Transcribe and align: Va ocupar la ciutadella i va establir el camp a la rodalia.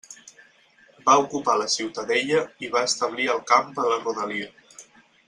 Va 1.09 1.17
ocupar 1.25 1.55
la 1.63 1.67
ciutadella 1.73 2.39
i 2.65 2.71
va 2.77 2.83
establir 2.93 3.29
el 3.35 3.45
camp 3.53 3.71
a 3.85 3.87
la 3.93 4.01
rodalia. 4.05 4.51